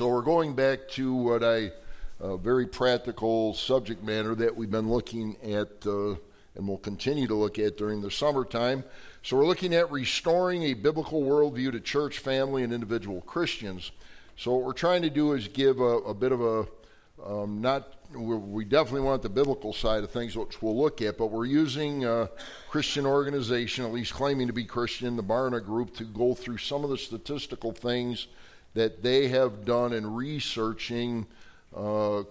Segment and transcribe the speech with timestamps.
[0.00, 1.72] So we're going back to what I,
[2.20, 6.14] a very practical subject matter that we've been looking at uh,
[6.54, 8.82] and will continue to look at during the summertime.
[9.22, 13.92] So we're looking at restoring a biblical worldview to church, family, and individual Christians.
[14.38, 16.66] So what we're trying to do is give a, a bit of a
[17.22, 21.26] um, not we definitely want the biblical side of things, which we'll look at, but
[21.26, 22.30] we're using a
[22.70, 26.84] Christian organization, at least claiming to be Christian, the Barna Group, to go through some
[26.84, 28.28] of the statistical things
[28.74, 31.26] that they have done in researching.
[31.76, 32.22] Uh,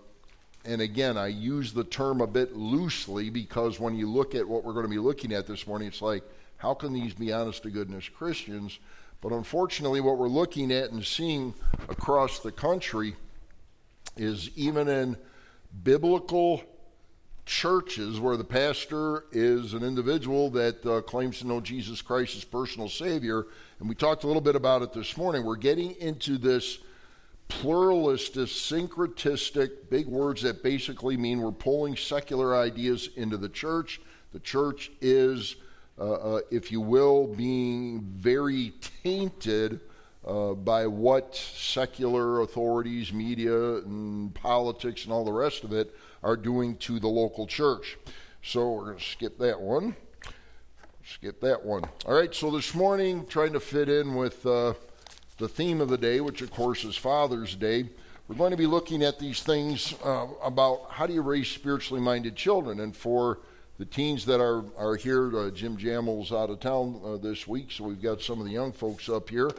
[0.65, 4.63] and again, I use the term a bit loosely because when you look at what
[4.63, 6.23] we're going to be looking at this morning, it's like,
[6.57, 8.79] how can these be honest to goodness Christians?
[9.21, 11.53] But unfortunately, what we're looking at and seeing
[11.89, 13.15] across the country
[14.15, 15.17] is even in
[15.83, 16.63] biblical
[17.45, 22.43] churches where the pastor is an individual that uh, claims to know Jesus Christ as
[22.43, 23.47] personal Savior,
[23.79, 26.79] and we talked a little bit about it this morning, we're getting into this
[27.47, 34.01] pluralistic, syncretistic, big words that basically mean we're pulling secular ideas into the church.
[34.33, 35.55] The church is,
[35.97, 39.79] uh, uh, if you will, being very tainted
[40.27, 46.35] uh, by what secular authorities, media, and politics, and all the rest of it are
[46.35, 47.97] doing to the local church.
[48.43, 49.95] So we're going to skip that one.
[51.13, 51.83] Skip that one.
[52.05, 54.75] All right, so this morning, trying to fit in with uh,
[55.39, 57.89] the theme of the day, which of course is Father's Day,
[58.27, 61.99] we're going to be looking at these things uh, about how do you raise spiritually
[61.99, 62.79] minded children.
[62.79, 63.39] And for
[63.79, 67.71] the teens that are, are here, uh, Jim Jamel's out of town uh, this week,
[67.71, 69.49] so we've got some of the young folks up here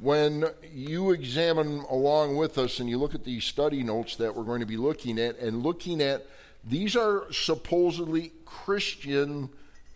[0.00, 4.42] when you examine along with us and you look at these study notes that we're
[4.42, 6.26] going to be looking at and looking at
[6.64, 9.50] these are supposedly Christian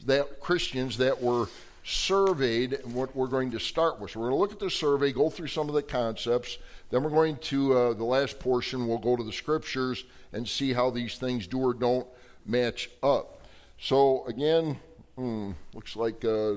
[0.06, 1.48] that Christians that were
[1.84, 4.10] surveyed what we're going to start with.
[4.10, 6.58] So we're going to look at the survey, go through some of the concepts,
[6.91, 10.72] then we're going to uh, the last portion we'll go to the scriptures and see
[10.72, 12.06] how these things do or don't
[12.47, 13.42] match up.
[13.78, 14.78] So again,
[15.16, 16.54] hmm, looks like uh,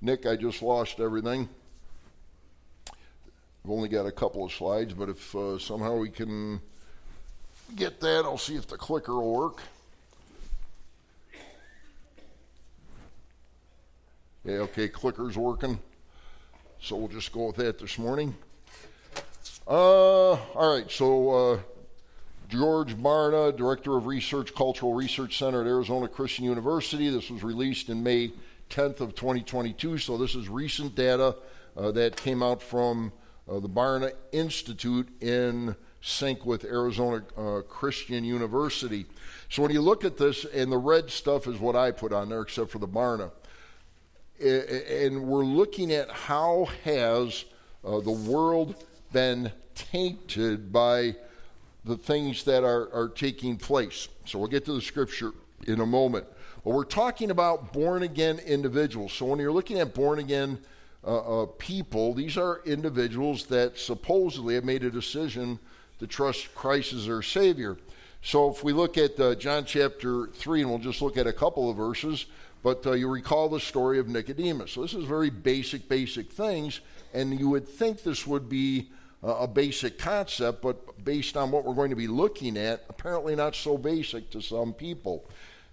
[0.00, 1.48] Nick, I just lost everything.
[3.64, 6.60] I've only got a couple of slides, but if uh, somehow we can
[7.76, 9.62] get that, I'll see if the clicker will work.
[14.44, 15.78] Yeah, okay, clicker's working.
[16.80, 18.34] So we'll just go with that this morning.
[19.68, 21.58] Uh, all right, so uh,
[22.48, 27.08] George Barna, Director of Research, Cultural Research Center at Arizona Christian University.
[27.08, 28.32] This was released in May
[28.68, 31.36] 10th of 2022, so this is recent data
[31.76, 33.12] uh, that came out from
[33.48, 39.06] uh, the Barna Institute in sync with Arizona uh, Christian University.
[39.48, 42.28] So when you look at this, and the red stuff is what I put on
[42.28, 43.30] there, except for the Barna,
[44.42, 47.44] and we're looking at how has
[47.84, 51.14] uh, the world been tainted by
[51.84, 54.08] the things that are, are taking place.
[54.24, 55.32] So we'll get to the scripture
[55.66, 56.26] in a moment.
[56.64, 59.12] But we're talking about born again individuals.
[59.12, 60.58] So when you're looking at born again
[61.04, 62.14] uh, uh, people.
[62.14, 65.58] These are individuals that supposedly have made a decision
[65.98, 67.76] to trust Christ as their Savior.
[68.22, 71.32] So if we look at uh, John chapter 3, and we'll just look at a
[71.32, 72.26] couple of verses,
[72.62, 74.72] but uh, you recall the story of Nicodemus.
[74.72, 76.80] So this is very basic, basic things,
[77.12, 78.90] and you would think this would be
[79.24, 83.34] uh, a basic concept, but based on what we're going to be looking at, apparently
[83.34, 85.24] not so basic to some people.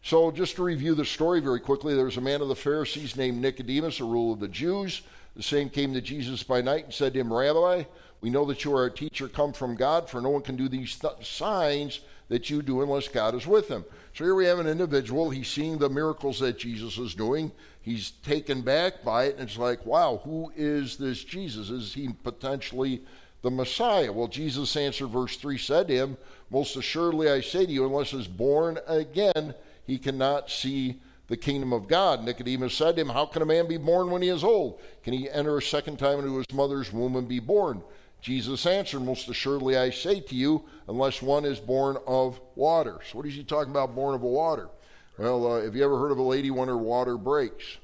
[0.01, 3.17] So, just to review the story very quickly, there was a man of the Pharisees
[3.17, 5.01] named Nicodemus, a ruler of the Jews.
[5.35, 7.83] The same came to Jesus by night and said to him, Rabbi,
[8.21, 10.69] we know that you are a teacher come from God, for no one can do
[10.69, 13.83] these th- signs that you do unless God is with him.
[14.13, 15.29] So here we have an individual.
[15.29, 17.51] He's seeing the miracles that Jesus is doing.
[17.81, 21.69] He's taken back by it, and it's like, wow, who is this Jesus?
[21.69, 23.01] Is he potentially
[23.41, 24.11] the Messiah?
[24.11, 26.17] Well, Jesus answered, verse 3 said to him,
[26.49, 31.73] Most assuredly I say to you, unless is born again, he cannot see the kingdom
[31.73, 32.23] of God.
[32.23, 34.81] Nicodemus said to him, How can a man be born when he is old?
[35.03, 37.81] Can he enter a second time into his mother's womb and be born?
[38.21, 42.99] Jesus answered, Most assuredly I say to you, unless one is born of water.
[43.09, 44.69] So, what is he talking about, born of water?
[45.17, 47.77] Well, uh, have you ever heard of a lady when her water breaks?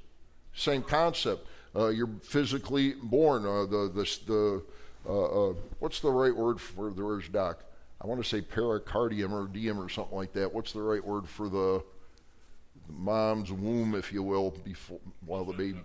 [0.54, 1.48] Same concept.
[1.76, 3.46] Uh, you're physically born.
[3.46, 4.64] Uh, the the, the
[5.08, 7.64] uh, uh, what's the right word for the where's doc?
[8.02, 10.54] I want to say pericardium or diem or something like that.
[10.54, 11.84] What's the right word for the
[12.90, 15.82] mom's womb, if you will, before while the baby.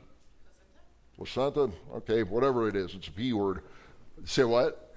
[1.16, 1.70] Placenta?
[1.94, 3.62] Okay, whatever it is, it's a P word.
[4.24, 4.94] Say what?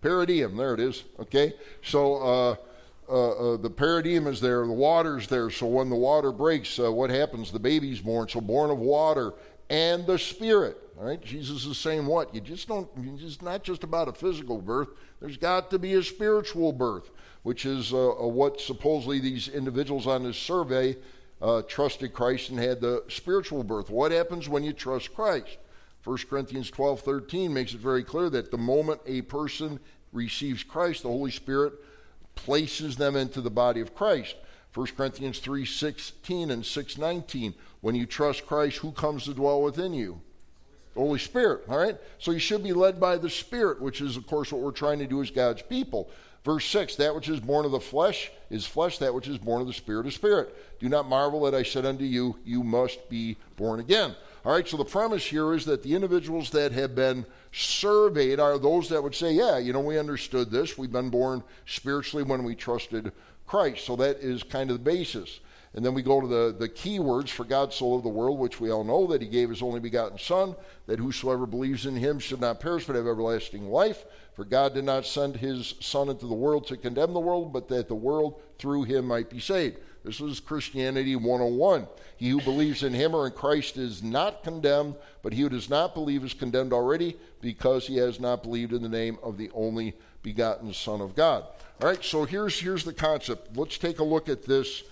[0.00, 0.56] Peridium.
[0.56, 1.04] There it is.
[1.20, 2.56] Okay, so uh,
[3.08, 5.50] uh, uh, the peridium is there, the water's there.
[5.50, 7.52] So when the water breaks, uh, what happens?
[7.52, 8.28] The baby's born.
[8.28, 9.34] So born of water
[9.70, 10.78] and the Spirit.
[10.98, 12.34] All right, Jesus is saying what?
[12.34, 12.88] You just don't.
[13.18, 14.88] It's not just about a physical birth.
[15.20, 17.10] There's got to be a spiritual birth,
[17.42, 20.96] which is uh, what supposedly these individuals on this survey
[21.42, 23.90] uh, trusted Christ and had the spiritual birth.
[23.90, 25.58] What happens when you trust Christ?
[26.04, 29.80] 1 Corinthians 12 13 makes it very clear that the moment a person
[30.12, 31.72] receives Christ, the Holy Spirit
[32.34, 34.36] places them into the body of Christ.
[34.74, 37.54] 1 Corinthians 3 16 and 6 19.
[37.80, 40.20] When you trust Christ, who comes to dwell within you?
[40.94, 41.96] The Holy Spirit, all right?
[42.18, 45.00] So you should be led by the Spirit, which is, of course, what we're trying
[45.00, 46.08] to do as God's people.
[46.44, 49.60] Verse 6 That which is born of the flesh is flesh, that which is born
[49.60, 50.54] of the Spirit is spirit.
[50.80, 54.14] Do not marvel that I said unto you, You must be born again.
[54.44, 58.58] All right, so the premise here is that the individuals that have been surveyed are
[58.58, 60.76] those that would say, Yeah, you know, we understood this.
[60.76, 63.12] We've been born spiritually when we trusted
[63.46, 63.86] Christ.
[63.86, 65.40] So that is kind of the basis.
[65.72, 68.38] And then we go to the, the key words for God so loved the world,
[68.38, 70.54] which we all know that he gave his only begotten Son,
[70.86, 74.04] that whosoever believes in him should not perish but have everlasting life.
[74.34, 77.68] For God did not send his Son into the world to condemn the world, but
[77.68, 79.78] that the world through him might be saved.
[80.04, 81.88] This is Christianity 101.
[82.18, 85.70] He who believes in him or in Christ is not condemned, but he who does
[85.70, 89.50] not believe is condemned already because he has not believed in the name of the
[89.54, 91.44] only begotten Son of God.
[91.80, 93.56] All right, so here's, here's the concept.
[93.56, 94.82] Let's take a look at this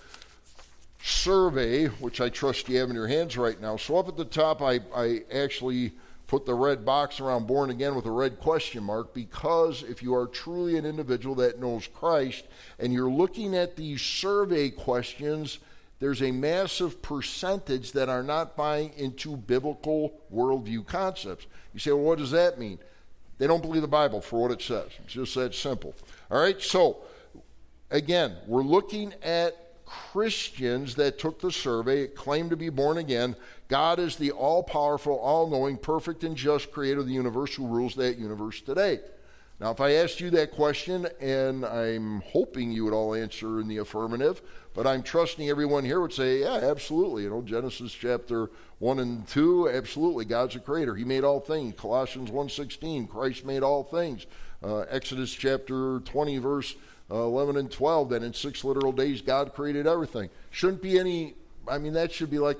[1.02, 3.76] survey, which I trust you have in your hands right now.
[3.76, 5.92] So up at the top, I, I actually
[6.32, 10.14] put the red box around born again with a red question mark because if you
[10.14, 12.46] are truly an individual that knows Christ
[12.78, 15.58] and you're looking at these survey questions,
[16.00, 21.44] there's a massive percentage that are not buying into biblical worldview concepts.
[21.74, 22.78] You say, well, what does that mean?
[23.36, 24.88] They don't believe the Bible for what it says.
[25.04, 25.94] It's just that simple.
[26.30, 27.02] All right, so
[27.90, 33.36] again, we're looking at Christians that took the survey claimed to be born again.
[33.68, 37.66] God is the all powerful, all knowing, perfect, and just creator of the universe who
[37.66, 39.00] rules that universe today.
[39.60, 43.68] Now, if I asked you that question, and I'm hoping you would all answer in
[43.68, 44.42] the affirmative,
[44.74, 47.24] but I'm trusting everyone here would say, yeah, absolutely.
[47.24, 50.24] You know, Genesis chapter 1 and 2, absolutely.
[50.24, 50.94] God's a creator.
[50.94, 51.74] He made all things.
[51.78, 54.26] Colossians 1.16, Christ made all things.
[54.62, 56.74] Uh, Exodus chapter 20, verse
[57.10, 60.30] uh, 11 and 12 that in six literal days God created everything.
[60.50, 61.34] Shouldn't be any,
[61.68, 62.58] I mean, that should be like,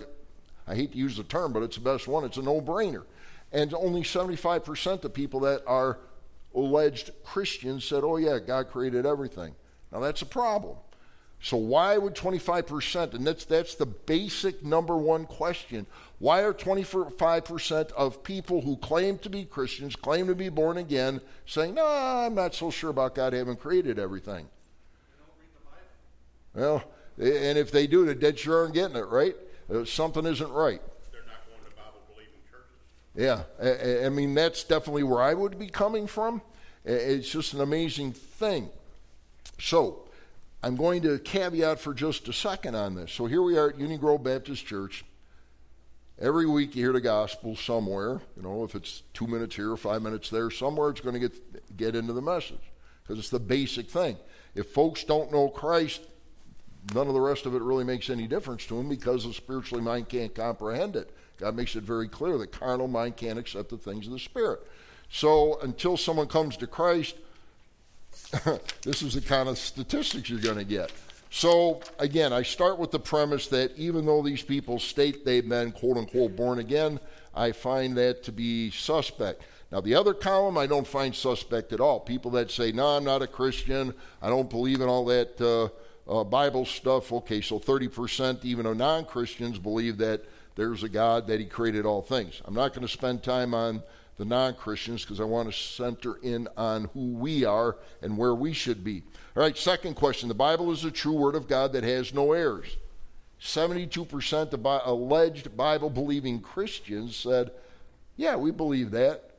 [0.66, 2.24] I hate to use the term, but it's the best one.
[2.24, 3.04] It's a no brainer.
[3.52, 5.98] And only 75% of people that are
[6.54, 9.54] alleged Christians said, oh, yeah, God created everything.
[9.90, 10.76] Now, that's a problem.
[11.42, 15.86] So why would 25%, and that's, that's the basic number one question,
[16.20, 21.20] why are 25% of people who claim to be Christians, claim to be born again,
[21.44, 24.46] saying, no, I'm not so sure about God having created everything?
[26.54, 26.84] Well,
[27.18, 29.34] and if they do, they're dead sure aren't getting it, right?
[29.72, 30.80] Uh, something isn't right.
[31.10, 33.16] They're not going to Bible believing churches.
[33.16, 36.40] Yeah, I, I mean, that's definitely where I would be coming from.
[36.84, 38.68] It's just an amazing thing.
[39.58, 40.04] So,
[40.64, 43.10] I'm going to caveat for just a second on this.
[43.10, 45.04] So here we are at Union Grove Baptist Church.
[46.20, 48.20] Every week you hear the gospel somewhere.
[48.36, 51.28] You know, if it's two minutes here, or five minutes there, somewhere it's going to
[51.28, 52.60] get get into the message
[53.02, 54.16] because it's the basic thing.
[54.54, 56.02] If folks don't know Christ,
[56.94, 59.82] none of the rest of it really makes any difference to them because the spiritually
[59.82, 61.10] mind can't comprehend it.
[61.38, 64.60] God makes it very clear that carnal mind can't accept the things of the spirit.
[65.10, 67.16] So until someone comes to Christ,
[68.82, 70.90] this is the kind of statistics you're going to get.
[71.30, 75.72] So, again, I start with the premise that even though these people state they've been
[75.72, 77.00] quote unquote born again,
[77.34, 79.42] I find that to be suspect.
[79.70, 82.00] Now, the other column I don't find suspect at all.
[82.00, 86.20] People that say, no, I'm not a Christian, I don't believe in all that uh,
[86.20, 87.10] uh, Bible stuff.
[87.10, 90.22] Okay, so 30% even of non Christians believe that
[90.54, 92.42] there's a God, that He created all things.
[92.44, 93.82] I'm not going to spend time on
[94.22, 98.36] the non Christians because I want to center in on who we are and where
[98.36, 99.02] we should be.
[99.36, 100.28] All right, second question.
[100.28, 102.76] The Bible is a true word of God that has no errors.
[103.40, 107.50] 72% of alleged Bible believing Christians said,
[108.16, 109.32] Yeah, we believe that,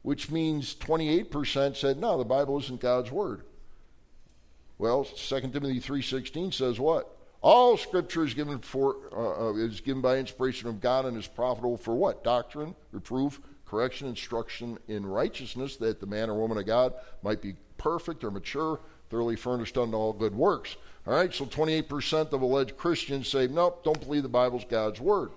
[0.00, 3.42] which means 28% said, No, the Bible isn't God's word.
[4.78, 7.14] Well, 2 Timothy 3:16 says what?
[7.42, 11.26] All scripture is given for uh, uh, is given by inspiration of God and is
[11.26, 12.24] profitable for what?
[12.24, 13.38] Doctrine, reproof,
[13.70, 18.30] correction, instruction in righteousness, that the man or woman of God might be perfect or
[18.32, 20.76] mature, thoroughly furnished unto all good works.
[21.06, 25.30] All right, so 28% of alleged Christians say, nope, don't believe the Bible's God's Word.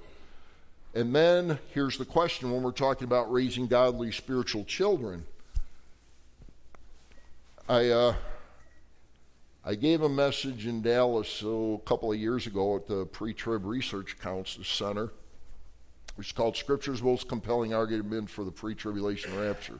[0.95, 5.25] And then here's the question when we're talking about raising godly spiritual children.
[7.69, 8.15] I, uh,
[9.63, 13.33] I gave a message in Dallas oh, a couple of years ago at the Pre
[13.33, 15.11] Trib Research Council Center
[16.15, 19.79] which is called Scripture's Most Compelling Argument for the Pre Tribulation Rapture.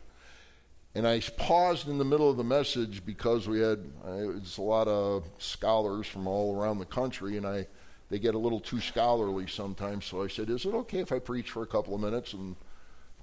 [0.96, 4.62] And I paused in the middle of the message because we had uh, it's a
[4.62, 7.68] lot of scholars from all around the country, and I
[8.10, 10.06] they get a little too scholarly sometimes.
[10.06, 12.56] So I said, "Is it okay if I preach for a couple of minutes?" And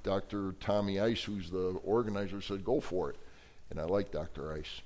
[0.03, 0.55] Dr.
[0.59, 3.17] Tommy Ice, who's the organizer, said, "Go for it."
[3.71, 4.53] And I like Dr.
[4.53, 4.81] Ice;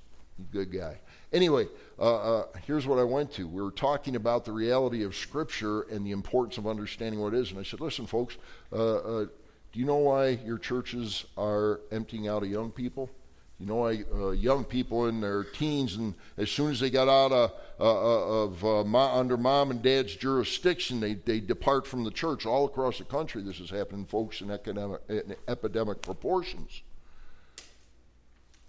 [0.51, 0.99] good guy.
[1.31, 1.67] Anyway,
[1.99, 3.47] uh, uh, here's what I went to.
[3.47, 7.39] We were talking about the reality of Scripture and the importance of understanding what it
[7.39, 7.51] is.
[7.51, 8.37] And I said, "Listen, folks."
[8.71, 9.25] Uh, uh
[9.75, 13.09] do you know why your churches are emptying out of young people?
[13.59, 17.09] You know why uh, young people in their teens, and as soon as they got
[17.09, 22.11] out of, uh, of ma- under mom and dad's jurisdiction, they, they depart from the
[22.11, 22.45] church.
[22.45, 26.81] All across the country, this is happening, folks, in, economic, in epidemic proportions.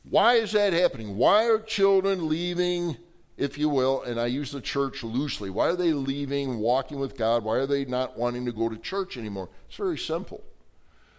[0.09, 1.17] Why is that happening?
[1.17, 2.97] Why are children leaving,
[3.37, 7.17] if you will, and I use the church loosely, why are they leaving, walking with
[7.17, 7.43] God?
[7.43, 9.49] Why are they not wanting to go to church anymore?
[9.69, 10.45] It's very simple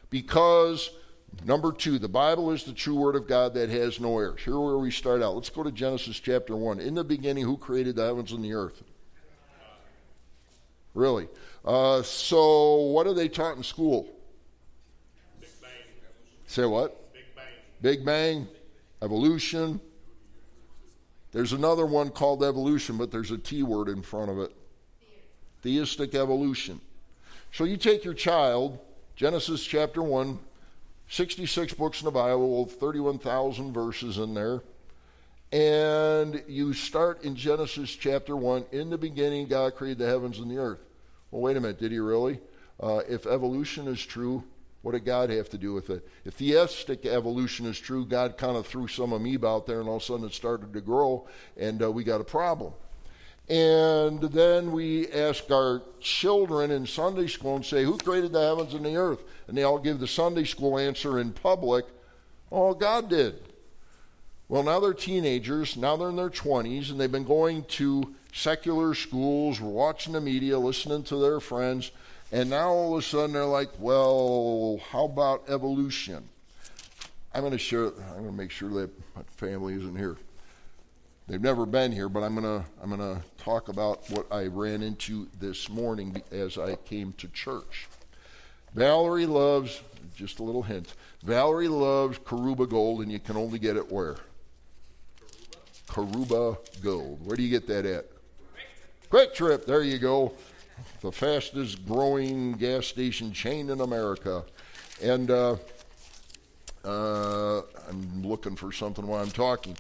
[0.10, 0.89] because
[1.44, 4.41] number two, the Bible is the true word of God that has no errors.
[4.44, 5.36] Here where we start out.
[5.36, 6.79] Let's go to Genesis chapter one.
[6.79, 8.84] In the beginning, who created the heavens and the earth?
[10.94, 11.27] Really?
[11.63, 14.08] Uh, so, what are they taught in school?
[15.39, 15.70] Big Bang.
[16.48, 17.13] Say what?
[17.13, 17.46] Big Bang.
[17.82, 18.48] Big Bang,
[19.01, 19.80] evolution.
[21.32, 24.51] There's another one called evolution, but there's a T word in front of it.
[25.62, 26.82] Theistic evolution.
[27.51, 28.80] So you take your child
[29.16, 30.38] Genesis chapter 1,
[31.10, 34.62] 66 books in the Bible, 31,000 verses in there.
[35.51, 38.66] And you start in Genesis chapter 1.
[38.72, 40.82] In the beginning, God created the heavens and the earth.
[41.32, 42.39] Well, wait a minute, did he really?
[42.80, 44.44] Uh, if evolution is true,
[44.88, 46.08] what did God have to do with it?
[46.24, 49.98] If theistic evolution is true, God kind of threw some amoeba out there and all
[49.98, 51.27] of a sudden it started to grow
[51.58, 52.72] and uh, we got a problem.
[53.50, 58.74] And then we ask our children in Sunday school and say, Who created the heavens
[58.74, 59.24] and the earth?
[59.50, 61.84] And they all give the Sunday school answer in public,
[62.50, 63.41] Oh, God did.
[64.48, 68.94] Well, now they're teenagers, now they're in their 20s, and they've been going to secular
[68.94, 71.91] schools, watching the media, listening to their friends,
[72.31, 76.27] and now all of a sudden they're like, Well, how about evolution?
[77.34, 80.17] I'm going to share, I'm going to make sure that my family isn't here.
[81.27, 85.27] They've never been here, but I'm gonna I'm gonna talk about what I ran into
[85.41, 87.89] this morning as I came to church.
[88.74, 89.81] Valerie loves
[90.15, 90.93] just a little hint.
[91.24, 94.15] Valerie loves Karuba Gold, and you can only get it where?
[95.89, 97.25] Karuba Gold.
[97.25, 98.05] Where do you get that at?
[99.12, 99.65] QuikTrip.
[99.65, 100.34] There you go.
[101.01, 104.43] The fastest growing gas station chain in America,
[105.01, 105.57] and uh,
[106.84, 109.77] uh, I'm looking for something while I'm talking.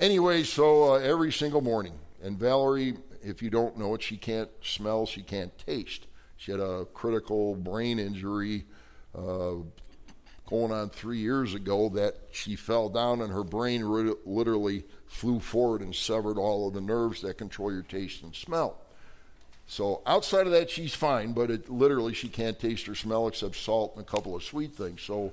[0.00, 4.50] Anyway, so uh, every single morning, and Valerie, if you don't know it, she can't
[4.62, 6.06] smell, she can't taste.
[6.36, 8.64] She had a critical brain injury
[9.14, 9.54] uh,
[10.48, 13.86] going on three years ago that she fell down and her brain
[14.24, 18.80] literally flew forward and severed all of the nerves that control your taste and smell.
[19.70, 23.54] So outside of that, she's fine, but it literally she can't taste or smell except
[23.54, 25.02] salt and a couple of sweet things.
[25.02, 25.30] So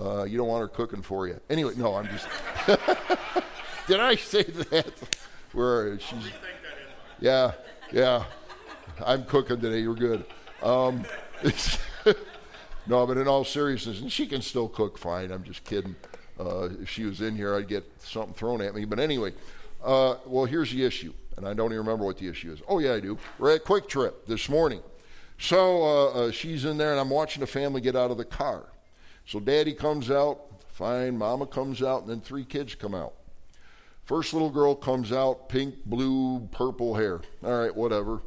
[0.00, 1.40] uh, you don't want her cooking for you.
[1.50, 2.28] Anyway, no, I'm just.
[3.88, 4.92] Did I say that?
[5.52, 6.30] Where she's?
[7.20, 7.52] Yeah,
[7.92, 8.24] yeah.
[9.04, 9.80] I'm cooking today.
[9.80, 10.24] You're good.
[10.62, 11.04] Um,
[12.86, 15.32] no, but in all seriousness, and she can still cook fine.
[15.32, 15.96] I'm just kidding.
[16.38, 18.84] Uh, if she was in here, I'd get something thrown at me.
[18.84, 19.32] But anyway,
[19.82, 22.60] uh, well, here's the issue, and I don't even remember what the issue is.
[22.68, 23.18] Oh yeah, I do.
[23.38, 24.82] We're at QuikTrip this morning.
[25.38, 28.24] So uh, uh she's in there, and I'm watching the family get out of the
[28.24, 28.66] car.
[29.26, 31.16] So Daddy comes out, fine.
[31.16, 33.14] Mama comes out, and then three kids come out.
[34.04, 37.20] First little girl comes out, pink, blue, purple hair.
[37.44, 38.22] All right, whatever.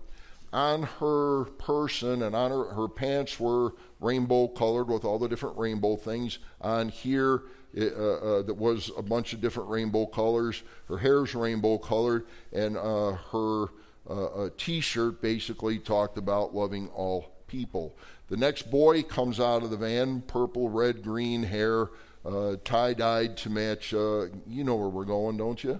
[0.54, 5.58] On her person and on her, her pants were rainbow colored with all the different
[5.58, 6.40] rainbow things.
[6.62, 7.44] On here,
[7.75, 10.63] it, uh, uh, that was a bunch of different rainbow colors.
[10.88, 13.65] Her hair's rainbow colored, and uh, her
[14.10, 17.96] uh, t-shirt basically talked about loving all people.
[18.29, 21.89] The next boy comes out of the van, purple, red, green hair,
[22.25, 23.94] uh, tie dyed to match.
[23.94, 25.79] Uh, you know where we're going, don't you?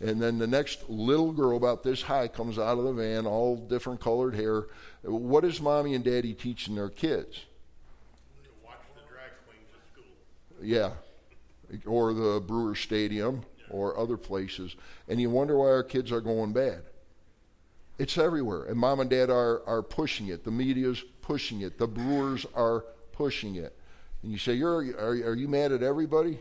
[0.00, 3.56] And then the next little girl, about this high, comes out of the van, all
[3.56, 4.66] different colored hair.
[5.02, 7.46] What is mommy and daddy teaching their kids?
[8.62, 10.12] Watch the drag queens at school.
[10.60, 10.90] Yeah,
[11.84, 14.76] or the Brewer Stadium or other places.
[15.08, 16.82] And you wonder why our kids are going bad.
[17.98, 18.64] It's everywhere.
[18.64, 20.44] And mom and dad are, are pushing it.
[20.44, 21.78] The media's pushing it.
[21.78, 23.76] The brewers are pushing it.
[24.22, 26.38] And you say, You're, are, are you mad at everybody?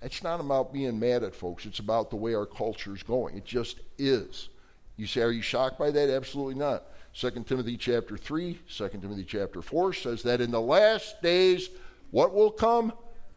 [0.00, 1.66] It's not about being mad at folks.
[1.66, 3.36] It's about the way our culture is going.
[3.36, 4.48] It just is.
[4.96, 6.10] You say, Are you shocked by that?
[6.10, 6.84] Absolutely not.
[7.14, 11.68] 2 Timothy chapter 3, 2 Timothy chapter 4 says that in the last days,
[12.10, 12.92] what will come?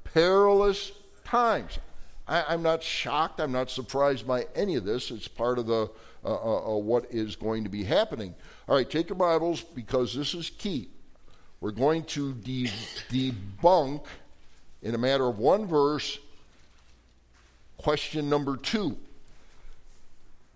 [0.06, 0.92] Perilous
[1.26, 1.80] times.
[2.28, 3.40] I, am not shocked.
[3.40, 5.12] I'm not surprised by any of this.
[5.12, 5.90] It's part of the
[6.24, 8.34] uh, uh, uh, what is going to be happening.
[8.68, 10.90] All right, take your Bibles because this is key.
[11.62, 12.72] We're going to de-
[13.10, 14.06] debunk,
[14.82, 16.18] in a matter of one verse,
[17.78, 18.98] question number two.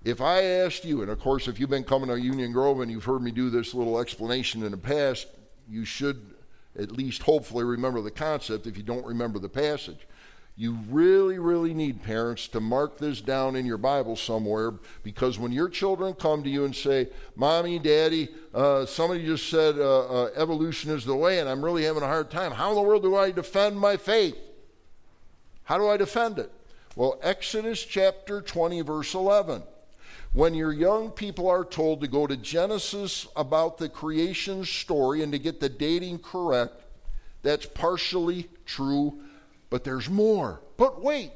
[0.03, 2.89] If I asked you, and of course, if you've been coming to Union Grove and
[2.89, 5.27] you've heard me do this little explanation in the past,
[5.67, 6.33] you should
[6.77, 10.07] at least hopefully remember the concept if you don't remember the passage.
[10.55, 14.73] You really, really need parents to mark this down in your Bible somewhere
[15.03, 17.07] because when your children come to you and say,
[17.37, 21.85] Mommy, Daddy, uh, somebody just said uh, uh, evolution is the way and I'm really
[21.85, 24.35] having a hard time, how in the world do I defend my faith?
[25.63, 26.51] How do I defend it?
[26.95, 29.63] Well, Exodus chapter 20, verse 11.
[30.31, 35.31] When your young people are told to go to Genesis about the creation story and
[35.31, 36.83] to get the dating correct,
[37.41, 39.19] that's partially true,
[39.71, 40.61] but there's more.
[40.77, 41.31] But wait,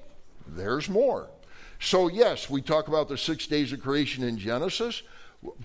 [0.47, 1.29] there's more.
[1.79, 5.01] So, yes, we talk about the six days of creation in Genesis,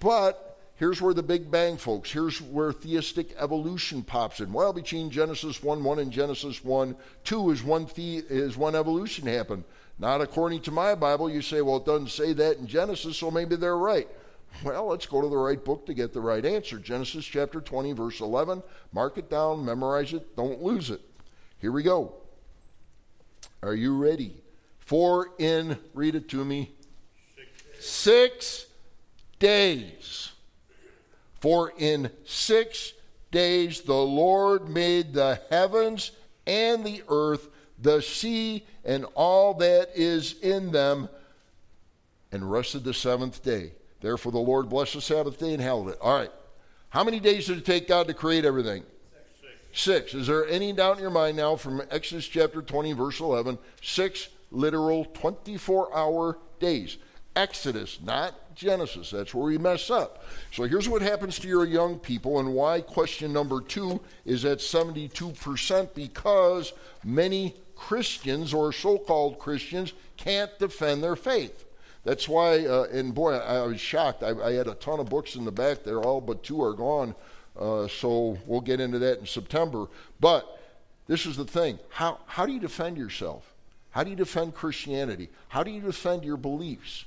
[0.00, 4.52] but here's where the Big Bang, folks, here's where theistic evolution pops in.
[4.52, 9.26] Well, between Genesis 1 1 and Genesis 1 2 is one, the- is one evolution
[9.26, 9.64] happened.
[9.99, 11.28] Not according to my Bible.
[11.28, 14.09] You say, well, it doesn't say that in Genesis, so maybe they're right.
[14.64, 16.78] Well, let's go to the right book to get the right answer.
[16.78, 18.62] Genesis chapter 20, verse 11.
[18.93, 21.00] Mark it down, memorize it, don't lose it.
[21.61, 22.14] Here we go.
[23.62, 24.35] Are you ready?
[24.78, 26.73] For in, read it to me,
[27.81, 28.67] six
[29.38, 30.33] days.
[31.40, 32.95] For in six
[33.31, 36.12] days the Lord made the heavens
[36.47, 37.49] and the earth
[37.80, 41.08] the sea and all that is in them,
[42.32, 43.73] and rested the seventh day.
[44.00, 45.99] Therefore, the Lord blessed the Sabbath day and hallowed it.
[46.00, 46.30] All right.
[46.90, 48.85] How many days did it take God to create everything?
[49.73, 50.12] Six.
[50.12, 50.14] Six.
[50.14, 53.58] Is there any doubt in your mind now from Exodus chapter 20, verse 11?
[53.82, 56.99] Six literal 24 hour days.
[57.37, 59.11] Exodus, not Genesis.
[59.11, 60.25] That's where we mess up.
[60.52, 64.58] So here's what happens to your young people, and why question number two is at
[64.58, 66.73] 72% because
[67.04, 71.64] many Christians or so called Christians can't defend their faith.
[72.04, 74.23] That's why, uh, and boy, I, I was shocked.
[74.23, 76.73] I, I, had a ton of books in the back there, all but two are
[76.73, 77.14] gone.
[77.58, 79.86] Uh, so we'll get into that in September.
[80.19, 80.60] But
[81.06, 83.54] this is the thing how, how do you defend yourself?
[83.91, 85.28] How do you defend Christianity?
[85.49, 87.04] How do you defend your beliefs?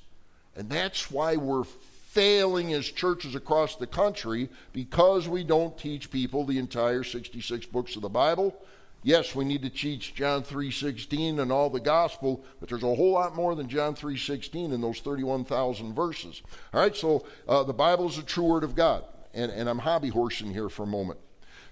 [0.55, 6.45] And that's why we're failing as churches across the country because we don't teach people
[6.45, 8.55] the entire 66 books of the Bible
[9.03, 13.13] Yes, we need to teach John 3:16 and all the gospel, but there's a whole
[13.13, 16.41] lot more than John 3:16 in those 31,000 verses.
[16.73, 19.79] All right, so uh, the Bible is a true word of God, and, and I'm
[19.79, 21.19] hobby horsing here for a moment.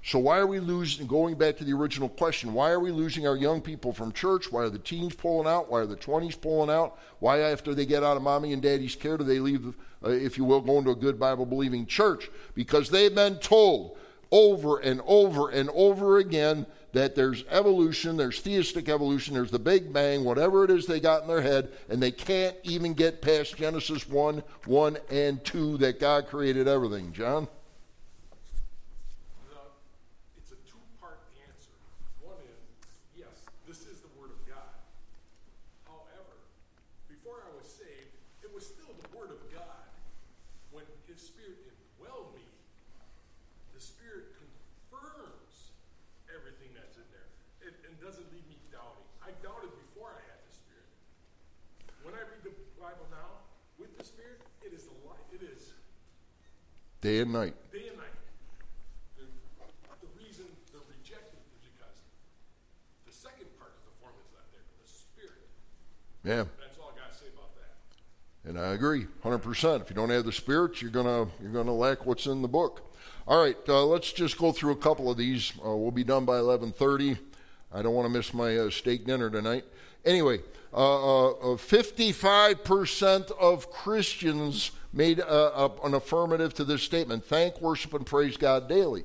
[0.02, 1.08] So why are we losing?
[1.08, 4.52] Going back to the original question, why are we losing our young people from church?
[4.52, 5.70] Why are the teens pulling out?
[5.70, 6.98] Why are the 20s pulling out?
[7.20, 10.38] Why, after they get out of mommy and daddy's care, do they leave, uh, if
[10.38, 12.30] you will, going to a good Bible believing church?
[12.56, 13.98] Because they've been told
[14.32, 19.94] over and over and over again that there's evolution, there's theistic evolution, there's the Big
[19.94, 23.58] Bang, whatever it is they got in their head, and they can't even get past
[23.58, 27.14] Genesis 1, 1, and 2 that God created everything.
[27.14, 27.48] John?
[57.02, 57.54] Day and night.
[57.72, 58.08] Day and night.
[59.16, 59.24] The,
[60.02, 61.96] the reason they're rejected is because
[63.08, 65.48] the second part of the formula is not there, the Spirit.
[66.26, 66.44] Yeah.
[66.60, 67.72] That's all I got to say about that.
[68.50, 69.82] And I agree, 100%.
[69.82, 72.94] If you don't have the Spirit, you're gonna you're gonna lack what's in the book.
[73.26, 75.54] All right, uh, let's just go through a couple of these.
[75.66, 77.18] Uh, we'll be done by 11:30.
[77.72, 79.64] I don't want to miss my uh, steak dinner tonight.
[80.04, 80.42] Anyway,
[80.74, 87.94] 55% uh, uh, of Christians made a, a, an affirmative to this statement thank, worship,
[87.94, 89.04] and praise God daily.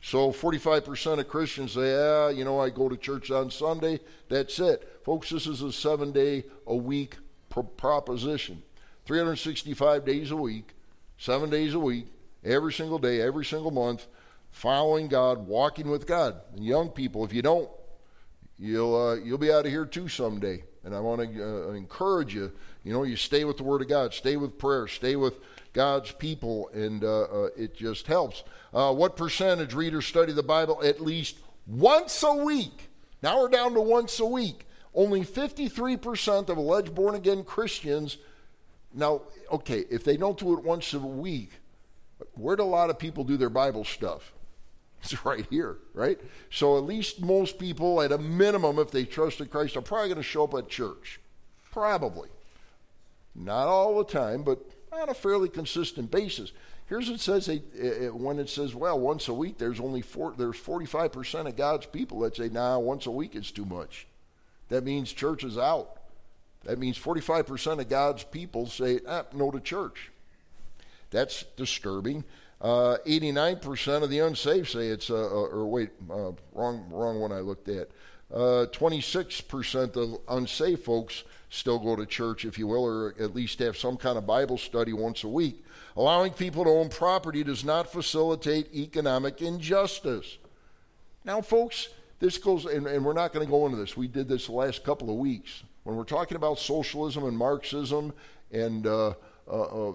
[0.00, 4.00] So 45% of Christians say, yeah, you know, I go to church on Sunday.
[4.28, 5.00] That's it.
[5.02, 7.16] Folks, this is a seven day a week
[7.48, 8.62] pro- proposition.
[9.06, 10.74] 365 days a week,
[11.16, 12.06] seven days a week,
[12.44, 14.06] every single day, every single month,
[14.50, 16.36] following God, walking with God.
[16.54, 17.70] And young people, if you don't,
[18.58, 20.64] you'll, uh, you'll be out of here too someday.
[20.84, 22.52] And I want to uh, encourage you.
[22.84, 25.38] You know, you stay with the Word of God, stay with prayer, stay with
[25.72, 28.44] God's people, and uh, uh, it just helps.
[28.72, 32.90] Uh, what percentage readers study the Bible at least once a week?
[33.22, 34.66] Now we're down to once a week.
[34.94, 38.18] Only 53% of alleged born again Christians.
[38.92, 41.52] Now, okay, if they don't do it once a week,
[42.34, 44.32] where do a lot of people do their Bible stuff?
[45.02, 46.20] It's right here, right?
[46.50, 50.18] So at least most people, at a minimum, if they trusted Christ, are probably going
[50.18, 51.18] to show up at church.
[51.72, 52.28] Probably.
[53.34, 54.60] Not all the time, but
[54.92, 56.52] on a fairly consistent basis.
[56.86, 57.48] Here's what it says
[58.12, 62.20] when it says, well, once a week, there's only four, there's 45% of God's people
[62.20, 64.06] that say, nah, once a week is too much.
[64.68, 65.96] That means church is out.
[66.64, 70.10] That means 45% of God's people say, ah, no to church.
[71.10, 72.24] That's disturbing.
[72.60, 77.32] Uh, 89% of the unsaved say it's, uh, uh, or wait, uh, wrong, wrong one
[77.32, 77.88] I looked at.
[78.32, 83.60] 26% uh, of unsaved folks still go to church, if you will, or at least
[83.60, 85.64] have some kind of Bible study once a week.
[85.96, 90.38] Allowing people to own property does not facilitate economic injustice.
[91.24, 91.88] Now, folks,
[92.18, 93.96] this goes, and, and we're not going to go into this.
[93.96, 95.62] We did this the last couple of weeks.
[95.84, 98.12] When we're talking about socialism and Marxism
[98.50, 99.14] and uh,
[99.48, 99.92] uh, uh,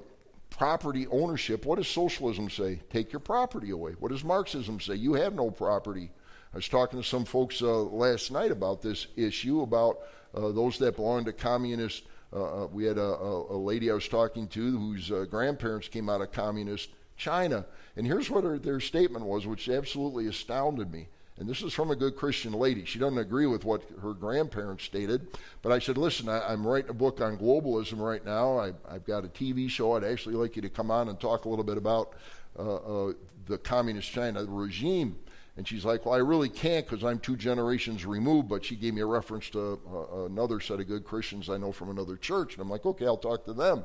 [0.49, 2.79] property ownership, what does socialism say?
[2.89, 3.93] Take your property away.
[3.99, 4.95] What does Marxism say?
[4.95, 6.11] You have no property.
[6.53, 9.99] I was talking to some folks uh, last night about this issue about
[10.33, 12.03] those that belong to communist.
[12.31, 15.87] Uh, uh, we had a, a, a, lady I was talking to whose uh, grandparents
[15.87, 17.65] came out of communist China.
[17.95, 21.07] And here's what her, their statement was, which absolutely astounded me.
[21.39, 22.83] And this is from a good Christian lady.
[22.83, 25.27] She doesn't agree with what her grandparents stated.
[25.61, 28.59] But I said, listen, I, am writing a book on globalism right now.
[28.59, 29.95] I, have got a TV show.
[29.95, 32.13] I'd actually like you to come on and talk a little bit about
[32.57, 33.13] uh, uh,
[33.47, 35.17] the communist China regime.
[35.57, 38.47] And she's like, Well, I really can't because I'm two generations removed.
[38.47, 41.71] But she gave me a reference to uh, another set of good Christians I know
[41.71, 42.53] from another church.
[42.53, 43.83] And I'm like, Okay, I'll talk to them.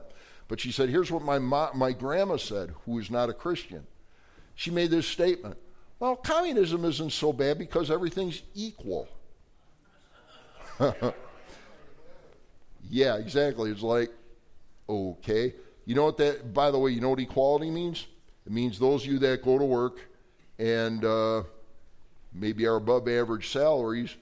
[0.49, 3.87] But she said, Here's what my, my grandma said, who is not a Christian.
[4.55, 5.57] She made this statement
[5.99, 9.09] Well, communism isn't so bad because everything's equal.
[12.91, 13.71] yeah, exactly.
[13.71, 14.11] It's like,
[14.89, 15.55] okay.
[15.87, 18.07] You know what that, by the way, you know what equality means?
[18.47, 20.01] It means those of you that go to work
[20.59, 21.43] and uh,
[22.35, 24.17] maybe our above average salaries,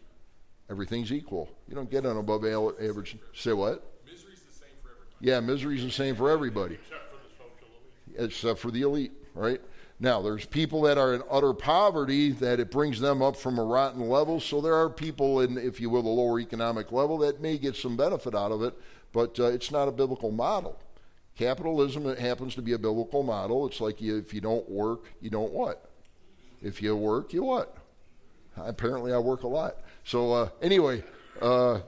[0.70, 1.48] everything's equal.
[1.68, 3.16] You don't get an above average.
[3.34, 3.84] Say what?
[4.04, 5.16] Misery's the same for everybody.
[5.20, 6.74] Yeah, misery's the same for everybody.
[6.74, 7.68] Except for the social
[8.14, 8.30] elite.
[8.30, 9.60] Except for the elite, right?
[10.02, 13.64] Now, there's people that are in utter poverty that it brings them up from a
[13.64, 14.40] rotten level.
[14.40, 17.76] So there are people in, if you will, the lower economic level that may get
[17.76, 18.74] some benefit out of it,
[19.12, 20.76] but uh, it's not a biblical model.
[21.36, 23.64] Capitalism it happens to be a biblical model.
[23.66, 25.88] It's like you, if you don't work, you don't what?
[26.60, 27.76] If you work, you what?
[28.56, 29.76] Apparently, I work a lot.
[30.04, 31.02] So, uh, anyway,
[31.40, 31.80] uh,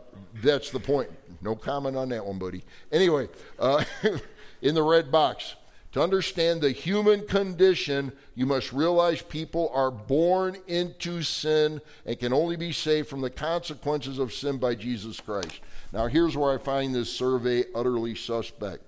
[0.42, 1.10] that's the point.
[1.42, 2.64] No comment on that one, buddy.
[2.90, 3.84] Anyway, uh,
[4.62, 5.54] in the red box,
[5.92, 12.32] to understand the human condition, you must realize people are born into sin and can
[12.32, 15.60] only be saved from the consequences of sin by Jesus Christ.
[15.92, 18.82] Now, here's where I find this survey utterly suspect.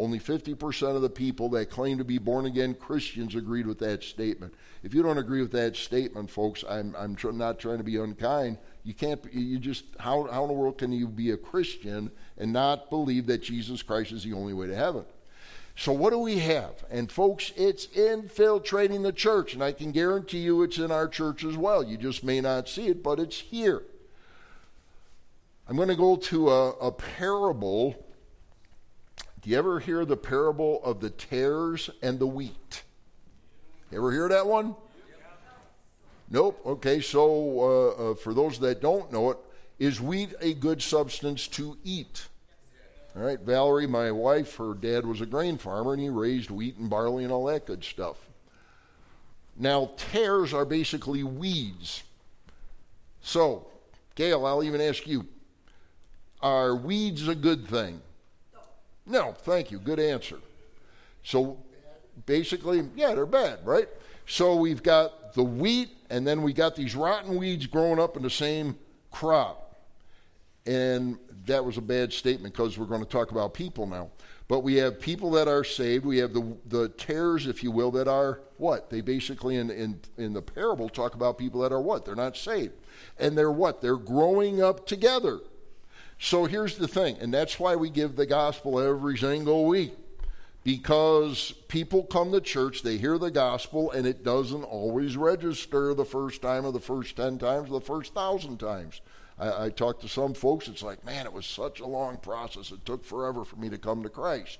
[0.00, 4.02] Only 50% of the people that claim to be born again Christians agreed with that
[4.02, 4.54] statement.
[4.82, 7.96] If you don't agree with that statement, folks, I'm, I'm tr- not trying to be
[7.96, 8.56] unkind.
[8.82, 12.50] You can't, you just, how, how in the world can you be a Christian and
[12.50, 15.04] not believe that Jesus Christ is the only way to heaven?
[15.76, 16.82] So, what do we have?
[16.90, 19.52] And, folks, it's infiltrating the church.
[19.52, 21.84] And I can guarantee you it's in our church as well.
[21.84, 23.82] You just may not see it, but it's here.
[25.68, 28.06] I'm going to go to a, a parable.
[29.42, 32.82] Do you ever hear the parable of the tares and the wheat?
[33.92, 34.76] Ever hear that one?
[36.28, 36.60] Nope.
[36.64, 39.38] Okay, so uh, uh, for those that don't know it,
[39.78, 42.28] is wheat a good substance to eat?
[43.16, 46.76] All right, Valerie, my wife, her dad was a grain farmer and he raised wheat
[46.76, 48.16] and barley and all that good stuff.
[49.56, 52.04] Now, tares are basically weeds.
[53.22, 53.66] So,
[54.14, 55.26] Gail, I'll even ask you
[56.42, 58.00] are weeds a good thing?
[59.10, 59.78] No, thank you.
[59.78, 60.38] Good answer.
[61.24, 61.58] So,
[62.26, 63.88] basically, yeah, they're bad, right?
[64.26, 68.22] So we've got the wheat, and then we got these rotten weeds growing up in
[68.22, 68.78] the same
[69.10, 69.74] crop.
[70.64, 74.10] And that was a bad statement because we're going to talk about people now.
[74.46, 76.04] But we have people that are saved.
[76.04, 78.90] We have the, the tares, if you will, that are what?
[78.90, 82.04] They basically, in, in, in the parable, talk about people that are what?
[82.04, 82.74] They're not saved.
[83.18, 83.80] And they're what?
[83.80, 85.40] They're growing up together.
[86.22, 89.92] So here's the thing, and that's why we give the gospel every single week
[90.62, 96.04] because people come to church, they hear the gospel, and it doesn't always register the
[96.04, 99.00] first time or the first 10 times or the first thousand times.
[99.38, 102.70] I, I to some folks, it's like, man, it was such a long process.
[102.70, 104.58] It took forever for me to come to Christ.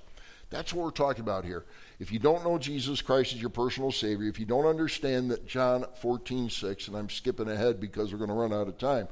[0.49, 1.63] That's what we're talking about here.
[1.99, 5.47] If you don't know Jesus Christ as your personal Savior, if you don't understand that
[5.47, 9.07] John 14, 6, and I'm skipping ahead because we're going to run out of time.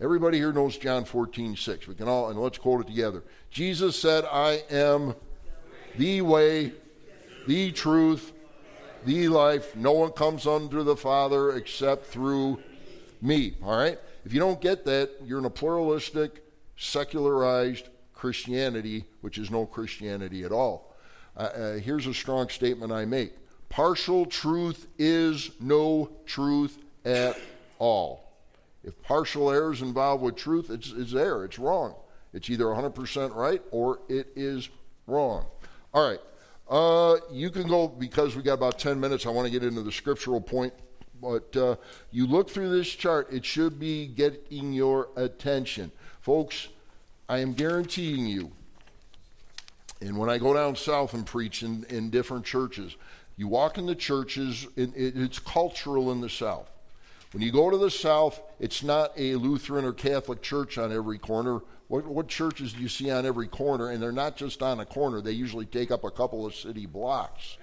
[0.00, 1.88] Everybody here knows John 14, 6.
[1.88, 3.24] We can all, and let's quote it together.
[3.50, 5.16] Jesus said, I am
[5.96, 6.72] the way,
[7.48, 8.32] the truth,
[9.04, 9.74] the life.
[9.74, 12.60] No one comes under the Father except through
[13.20, 13.54] me.
[13.60, 13.98] All right?
[14.24, 16.44] If you don't get that, you're in a pluralistic,
[16.76, 20.94] secularized Christianity, which is no Christianity at all.
[21.36, 23.32] Uh, uh, here's a strong statement I make
[23.68, 27.36] partial truth is no truth at
[27.78, 28.27] all.
[28.88, 31.94] If partial error is involved with truth, it's, it's error, it's wrong.
[32.32, 34.70] It's either 100% right or it is
[35.06, 35.44] wrong.
[35.92, 36.20] All right.
[36.70, 39.82] Uh, you can go, because we got about 10 minutes, I want to get into
[39.82, 40.72] the scriptural point.
[41.20, 41.76] But uh,
[42.10, 45.92] you look through this chart, it should be getting your attention.
[46.22, 46.68] Folks,
[47.28, 48.52] I am guaranteeing you,
[50.00, 52.96] and when I go down south and preach in, in different churches,
[53.36, 56.70] you walk in the churches, it, it, it's cultural in the south.
[57.32, 61.18] When you go to the south, it's not a Lutheran or Catholic church on every
[61.18, 61.60] corner.
[61.88, 63.90] What, what churches do you see on every corner?
[63.90, 66.86] And they're not just on a corner, they usually take up a couple of city
[66.86, 67.58] blocks.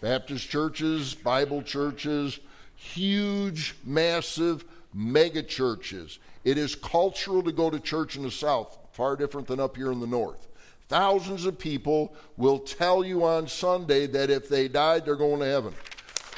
[0.00, 2.38] Baptist churches, Bible churches,
[2.74, 6.18] huge, massive mega churches.
[6.44, 9.92] It is cultural to go to church in the South, far different than up here
[9.92, 10.48] in the North.
[10.88, 15.46] Thousands of people will tell you on Sunday that if they died, they're going to
[15.46, 15.74] heaven.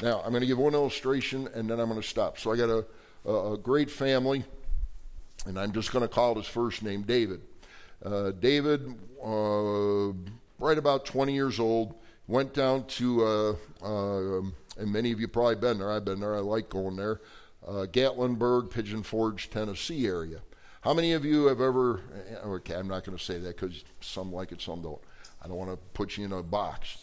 [0.03, 2.37] Now, I'm going to give one illustration and then I'm going to stop.
[2.37, 2.85] So I got a,
[3.25, 4.43] a, a great family,
[5.45, 7.39] and I'm just going to call his first name David.
[8.03, 8.81] Uh, David,
[9.25, 10.11] uh,
[10.59, 11.95] right about 20 years old,
[12.27, 15.89] went down to, uh, um, and many of you probably been there.
[15.89, 16.35] I've been there.
[16.35, 17.21] I like going there
[17.65, 20.39] uh, Gatlinburg, Pigeon Forge, Tennessee area.
[20.81, 23.85] How many of you have ever, eh, okay, I'm not going to say that because
[24.01, 24.99] some like it, some don't.
[25.41, 26.97] I don't want to put you in a box.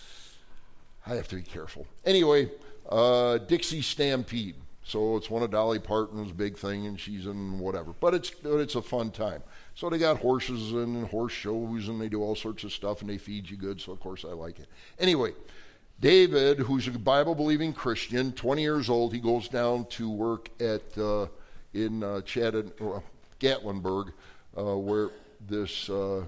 [1.06, 1.86] I have to be careful.
[2.04, 2.50] Anyway,
[2.90, 4.56] uh, Dixie Stampede.
[4.82, 7.92] So it's one of Dolly Parton's big thing, and she's in whatever.
[7.92, 9.42] But it's it's a fun time.
[9.74, 13.08] So they got horses and horse shows, and they do all sorts of stuff, and
[13.08, 13.80] they feed you good.
[13.80, 14.66] So of course I like it.
[14.98, 15.32] Anyway,
[16.00, 20.98] David, who's a Bible believing Christian, 20 years old, he goes down to work at
[20.98, 21.26] uh,
[21.74, 23.00] in uh, uh,
[23.38, 24.12] Gatlinburg,
[24.58, 25.10] uh, where
[25.46, 26.24] this uh,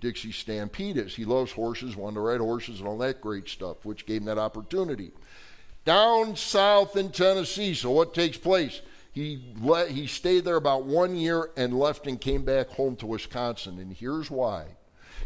[0.00, 1.14] Dixie Stampede is.
[1.14, 4.26] He loves horses, wanted to ride horses, and all that great stuff, which gave him
[4.26, 5.12] that opportunity.
[5.88, 8.82] Down south in Tennessee, so what takes place?
[9.10, 13.06] He let, he stayed there about one year and left and came back home to
[13.06, 14.66] Wisconsin, and here's why.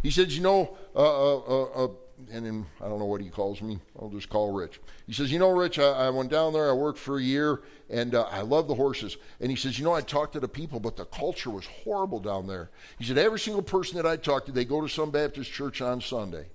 [0.04, 1.88] He says, "You know, uh,
[2.30, 3.80] and then I don't know what he calls me.
[4.00, 4.80] I'll just call Rich.
[5.08, 7.62] He says, You know, Rich, I, I went down there, I worked for a year,
[7.90, 9.16] and uh, I love the horses.
[9.40, 12.20] And he says, You know, I talked to the people, but the culture was horrible
[12.20, 12.70] down there.
[13.00, 15.82] He said, Every single person that I talked to, they go to some Baptist church
[15.82, 16.46] on Sunday.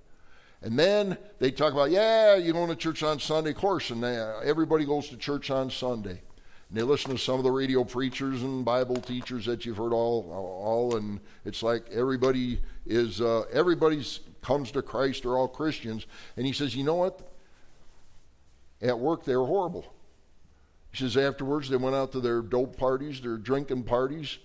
[0.62, 3.90] And then they talk about, Yeah, you're going to church on Sunday, of course.
[3.90, 6.20] And they, everybody goes to church on Sunday.
[6.68, 9.92] And they listen to some of the radio preachers and Bible teachers that you've heard
[9.92, 16.06] all, all, and it's like everybody is uh, everybody's comes to Christ are all Christians.
[16.36, 17.20] And he says, you know what?
[18.80, 19.92] At work, they were horrible.
[20.92, 24.38] He says, afterwards, they went out to their dope parties, their drinking parties,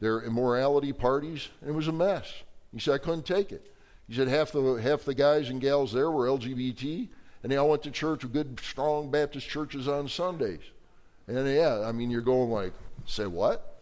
[0.00, 2.32] their immorality parties, and it was a mess.
[2.72, 3.71] He said, I couldn't take it.
[4.08, 7.08] He said, half the, half the guys and gals there were LGBT,
[7.42, 10.60] and they all went to church with good, strong Baptist churches on Sundays.
[11.26, 12.72] And yeah, I mean, you're going like,
[13.06, 13.72] say what?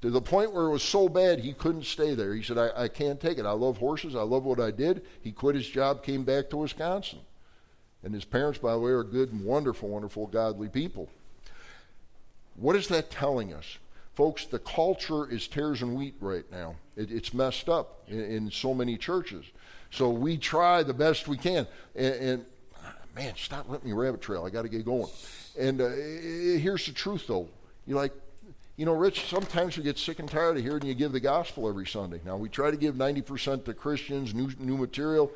[0.00, 2.34] to the point where it was so bad he couldn't stay there.
[2.34, 3.46] He said, I, I can't take it.
[3.46, 4.14] I love horses.
[4.14, 5.02] I love what I did.
[5.22, 7.20] He quit his job, came back to Wisconsin.
[8.04, 11.08] And his parents, by the way, are good and wonderful, wonderful, godly people.
[12.54, 13.78] What is that telling us?
[14.18, 16.74] Folks, the culture is tares and wheat right now.
[16.96, 19.44] It, it's messed up in, in, so many churches.
[19.92, 21.68] So we try the best we can.
[21.94, 22.44] And, and
[23.14, 24.44] man, stop letting me rabbit trail.
[24.44, 25.06] I got to get going.
[25.56, 27.48] And uh, here's the truth, though.
[27.86, 28.10] You're like,
[28.76, 31.68] you know, Rich, sometimes you get sick and tired of hearing you give the gospel
[31.68, 32.20] every Sunday.
[32.24, 35.30] Now, we try to give 90% to Christians, new, new material.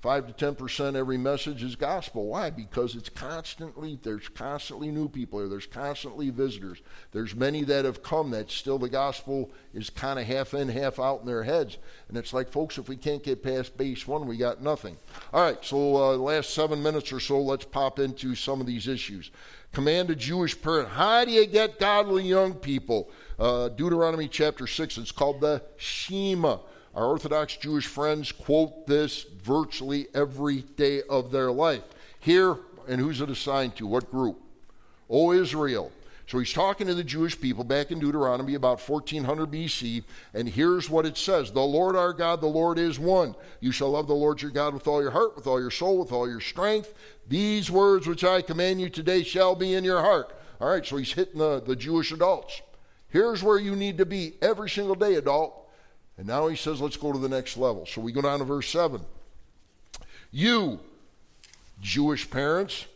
[0.00, 2.26] 5 to 10% every message is gospel.
[2.26, 2.50] Why?
[2.50, 5.48] Because it's constantly, there's constantly new people here.
[5.48, 6.80] There's constantly visitors.
[7.10, 11.00] There's many that have come that still the gospel is kind of half in, half
[11.00, 11.78] out in their heads.
[12.08, 14.96] And it's like, folks, if we can't get past base one, we got nothing.
[15.32, 18.86] All right, so uh, last seven minutes or so, let's pop into some of these
[18.86, 19.32] issues
[19.72, 20.88] command a Jewish parent.
[20.88, 23.10] How do you get godly young people?
[23.38, 26.58] Uh, Deuteronomy chapter 6, it's called the Shema.
[26.94, 31.82] Our Orthodox Jewish friends quote this virtually every day of their life.
[32.18, 32.56] Here,
[32.88, 33.86] and who's it assigned to?
[33.86, 34.38] What group?
[35.08, 35.92] O Israel.
[36.28, 40.90] So he's talking to the Jewish people back in Deuteronomy about 1400 BC, and here's
[40.90, 43.34] what it says The Lord our God, the Lord is one.
[43.60, 45.98] You shall love the Lord your God with all your heart, with all your soul,
[45.98, 46.92] with all your strength.
[47.26, 50.38] These words which I command you today shall be in your heart.
[50.60, 52.60] All right, so he's hitting the, the Jewish adults.
[53.08, 55.67] Here's where you need to be every single day, adult.
[56.18, 57.86] And now he says, let's go to the next level.
[57.86, 59.00] So we go down to verse 7.
[60.32, 60.80] You,
[61.80, 62.86] Jewish parents,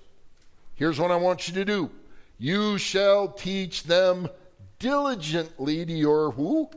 [0.75, 1.91] here's what I want you to do.
[2.39, 4.29] You shall teach them
[4.81, 6.69] diligently to your who?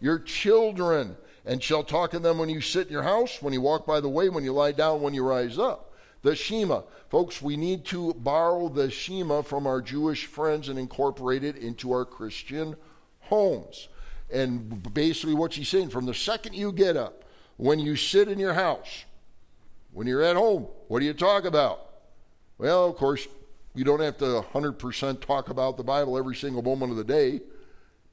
[0.00, 3.60] Your children, and shall talk to them when you sit in your house, when you
[3.60, 5.92] walk by the way, when you lie down, when you rise up.
[6.22, 6.82] The Shema.
[7.10, 11.92] Folks, we need to borrow the Shema from our Jewish friends and incorporate it into
[11.92, 12.74] our Christian
[13.20, 13.88] homes.
[14.32, 17.24] And basically, what she's saying from the second you get up,
[17.56, 19.04] when you sit in your house,
[19.92, 21.80] when you're at home, what do you talk about?
[22.58, 23.28] Well, of course,
[23.74, 27.40] you don't have to 100% talk about the Bible every single moment of the day,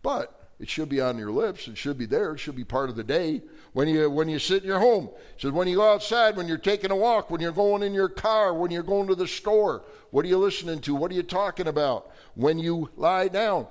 [0.01, 1.67] but it should be on your lips.
[1.67, 2.33] It should be there.
[2.33, 3.41] It should be part of the day.
[3.73, 6.47] When you when you sit in your home, it says when you go outside, when
[6.47, 9.27] you're taking a walk, when you're going in your car, when you're going to the
[9.27, 10.93] store, what are you listening to?
[10.93, 12.11] What are you talking about?
[12.35, 13.67] When you lie down,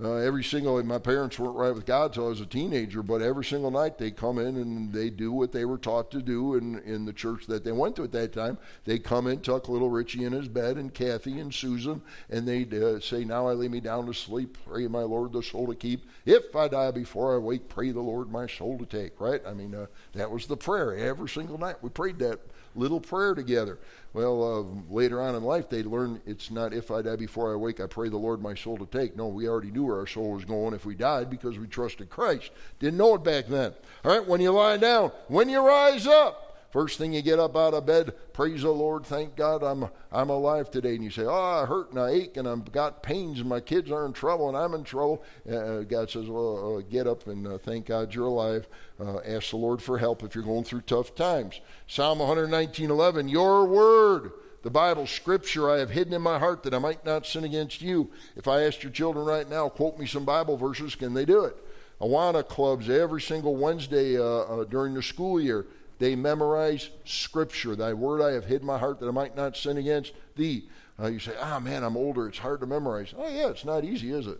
[0.00, 3.20] uh, every single, my parents weren't right with God until I was a teenager, but
[3.20, 6.54] every single night they come in and they do what they were taught to do
[6.54, 8.58] in, in the church that they went to at that time.
[8.84, 12.62] They come in, tuck little Richie in his bed, and Kathy and Susan, and they
[12.80, 15.74] uh, say, Now I lay me down to sleep, pray my Lord the soul to
[15.74, 16.08] keep.
[16.24, 19.42] If I die before I wake, pray the Lord my soul to take, right?
[19.44, 21.82] I mean, uh, that was the prayer every single night.
[21.82, 22.38] We prayed that
[22.74, 23.78] little prayer together.
[24.14, 27.56] Well, uh, later on in life, they learn it's not if I die before I
[27.56, 29.16] wake, I pray the Lord my soul to take.
[29.16, 32.08] No, we already knew where our soul was going if we died because we trusted
[32.08, 32.50] Christ.
[32.78, 33.74] Didn't know it back then.
[34.04, 37.56] All right, when you lie down, when you rise up, First thing you get up
[37.56, 40.94] out of bed, praise the Lord, thank God I'm I'm alive today.
[40.96, 43.60] And you say, Oh, I hurt and I ache and I've got pains and my
[43.60, 45.22] kids are in trouble and I'm in trouble.
[45.50, 48.68] Uh, God says, Well, uh, get up and uh, thank God you're alive.
[49.00, 51.60] Uh, ask the Lord for help if you're going through tough times.
[51.86, 54.32] Psalm 119, 11, Your word.
[54.62, 57.80] The Bible, Scripture, I have hidden in my heart that I might not sin against
[57.80, 58.10] you.
[58.36, 61.44] If I asked your children right now, quote me some Bible verses, can they do
[61.44, 61.56] it?
[62.00, 65.66] Awana clubs every single Wednesday uh, uh, during the school year.
[65.98, 67.74] They memorize Scripture.
[67.74, 70.68] Thy word I have hid my heart that I might not sin against thee.
[71.00, 72.28] Uh, you say, ah, man, I'm older.
[72.28, 73.14] It's hard to memorize.
[73.16, 74.38] Oh, yeah, it's not easy, is it?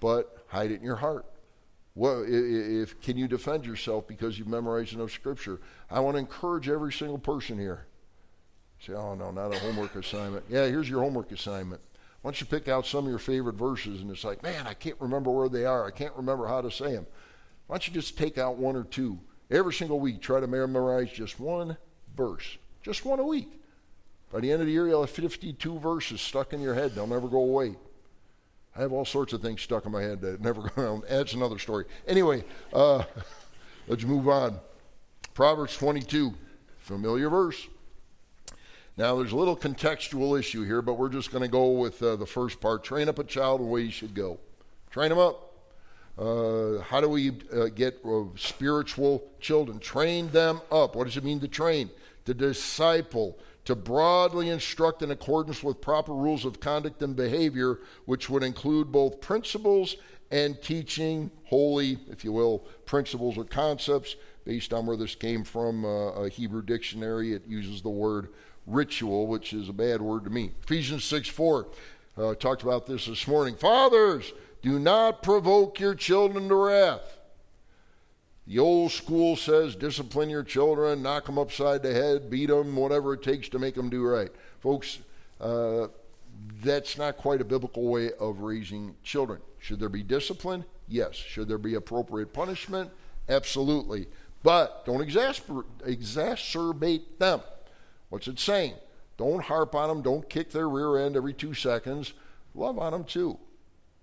[0.00, 1.26] But hide it in your heart.
[1.94, 5.60] Well, if, can you defend yourself because you've memorized enough Scripture?
[5.90, 7.86] I want to encourage every single person here.
[8.78, 10.44] Say, oh, no, not a homework assignment.
[10.50, 11.80] Yeah, here's your homework assignment.
[12.20, 14.02] Why don't you pick out some of your favorite verses?
[14.02, 15.86] And it's like, man, I can't remember where they are.
[15.86, 17.06] I can't remember how to say them.
[17.66, 21.10] Why don't you just take out one or two Every single week, try to memorize
[21.10, 21.76] just one
[22.16, 23.48] verse, just one a week.
[24.32, 26.94] By the end of the year, you'll have 52 verses stuck in your head.
[26.94, 27.76] They'll never go away.
[28.76, 31.04] I have all sorts of things stuck in my head that never go around.
[31.08, 31.84] That's another story.
[32.06, 33.04] Anyway, uh,
[33.88, 34.58] let's move on.
[35.32, 36.34] Proverbs 22,
[36.80, 37.68] familiar verse.
[38.96, 42.16] Now, there's a little contextual issue here, but we're just going to go with uh,
[42.16, 42.82] the first part.
[42.82, 44.38] Train up a child the way he should go.
[44.90, 45.45] Train him up.
[46.18, 49.78] Uh, how do we uh, get uh, spiritual children?
[49.78, 50.96] Train them up.
[50.96, 51.90] What does it mean to train?
[52.24, 58.30] To disciple, to broadly instruct in accordance with proper rules of conduct and behavior, which
[58.30, 59.96] would include both principles
[60.30, 65.84] and teaching holy, if you will, principles or concepts based on where this came from.
[65.84, 68.28] Uh, a Hebrew dictionary, it uses the word
[68.66, 70.52] ritual, which is a bad word to me.
[70.64, 71.66] Ephesians 6 4
[72.16, 73.54] uh, talked about this this morning.
[73.54, 77.16] Fathers, do not provoke your children to wrath.
[78.46, 83.14] The old school says discipline your children, knock them upside the head, beat them, whatever
[83.14, 84.30] it takes to make them do right.
[84.60, 85.00] Folks,
[85.40, 85.88] uh,
[86.62, 89.40] that's not quite a biblical way of raising children.
[89.58, 90.64] Should there be discipline?
[90.86, 91.14] Yes.
[91.14, 92.90] Should there be appropriate punishment?
[93.28, 94.06] Absolutely.
[94.44, 97.40] But don't exasper- exacerbate them.
[98.10, 98.74] What's it saying?
[99.16, 100.02] Don't harp on them.
[100.02, 102.12] Don't kick their rear end every two seconds.
[102.54, 103.38] Love on them too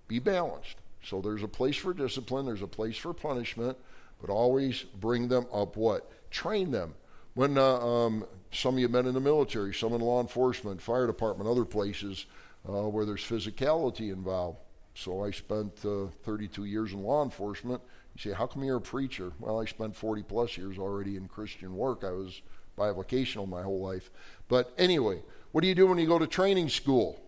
[0.08, 0.76] be balanced.
[1.02, 3.76] So there's a place for discipline, there's a place for punishment,
[4.20, 6.10] but always bring them up what?
[6.30, 6.94] Train them.
[7.34, 11.06] When uh, um, some of you men in the military, some in law enforcement, fire
[11.06, 12.26] department, other places
[12.68, 14.58] uh, where there's physicality involved.
[14.94, 17.82] So I spent uh, 32 years in law enforcement.
[18.14, 19.32] You say, how come you're a preacher?
[19.40, 22.04] Well, I spent 40 plus years already in Christian work.
[22.04, 22.42] I was
[22.78, 24.10] bivocational my whole life.
[24.48, 27.20] But anyway, what do you do when you go to training school?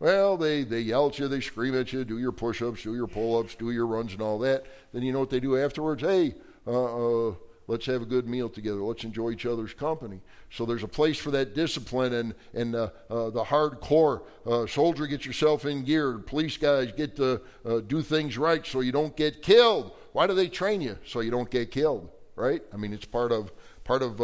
[0.00, 2.94] Well, they, they yell at you, they scream at you, do your push ups, do
[2.94, 4.64] your pull ups, do your runs, and all that.
[4.92, 6.02] Then you know what they do afterwards?
[6.02, 6.34] Hey,
[6.66, 7.34] uh, uh,
[7.70, 8.80] Let's have a good meal together.
[8.80, 10.22] Let's enjoy each other's company.
[10.50, 15.06] So there's a place for that discipline and, and uh, uh, the hardcore uh, soldier,
[15.06, 16.18] get yourself in gear.
[16.18, 19.92] Police guys get to uh, do things right so you don't get killed.
[20.10, 20.98] Why do they train you?
[21.06, 22.60] So you don't get killed, right?
[22.74, 23.52] I mean, it's part of,
[23.84, 24.16] part of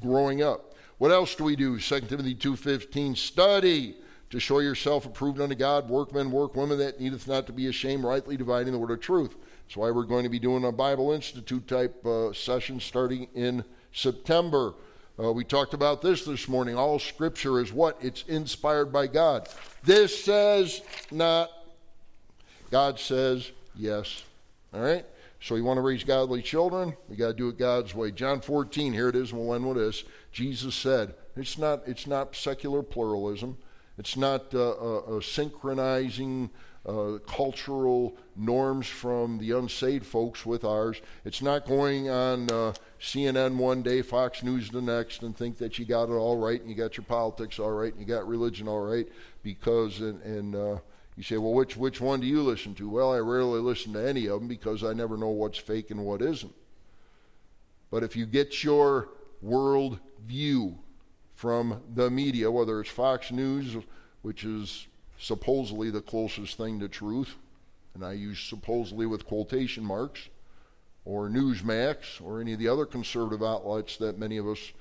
[0.00, 0.74] growing up.
[0.98, 1.78] What else do we do?
[1.78, 3.98] 2 Timothy 2.15, study
[4.30, 8.36] to show yourself approved unto God, workmen, workwomen that needeth not to be ashamed, rightly
[8.36, 9.36] dividing the word of truth.
[9.66, 13.64] That's why we're going to be doing a Bible Institute type uh, session starting in
[13.92, 14.74] September.
[15.18, 16.76] Uh, we talked about this this morning.
[16.76, 17.98] All scripture is what?
[18.00, 19.48] It's inspired by God.
[19.82, 21.50] This says not.
[22.70, 24.24] God says yes.
[24.74, 25.06] All right?
[25.40, 26.96] So you want to raise godly children?
[27.08, 28.10] We got to do it God's way.
[28.10, 30.04] John 14, here it is, we'll end with this.
[30.32, 33.56] Jesus said, it's not, it's not secular pluralism.
[33.98, 36.50] It's not uh, uh, uh synchronizing
[36.84, 41.00] uh, cultural norms from the unsaved folks with ours.
[41.24, 42.46] It's not going on
[43.00, 46.60] CNN one day, Fox News the next, and think that you got it all right
[46.60, 49.08] and you got your politics all right and you got religion all right
[49.42, 50.54] because, and, and
[51.16, 52.88] you say, well, which, which one do you listen to?
[52.88, 56.04] Well, I rarely listen to any of them because I never know what's fake and
[56.04, 56.54] what isn't.
[57.90, 59.08] But if you get your
[59.40, 60.78] world view
[61.36, 63.76] from the media, whether it's Fox News,
[64.22, 64.86] which is
[65.18, 67.36] supposedly the closest thing to truth,
[67.94, 70.28] and I use supposedly with quotation marks,
[71.04, 74.72] or Newsmax, or any of the other conservative outlets that many of us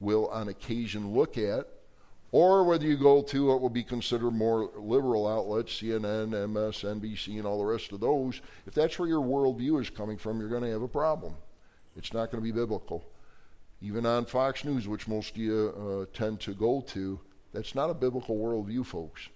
[0.00, 1.68] will on occasion look at,
[2.32, 7.46] or whether you go to what will be considered more liberal outlets, CNN, MSNBC, and
[7.46, 10.62] all the rest of those, if that's where your worldview is coming from, you're going
[10.62, 11.34] to have a problem.
[11.96, 13.04] It's not going to be biblical.
[13.82, 17.18] Even on Fox News, which most of you uh, tend to go to,
[17.52, 19.28] that's not a biblical worldview, folks.